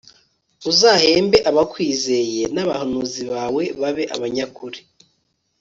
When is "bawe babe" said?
3.31-4.03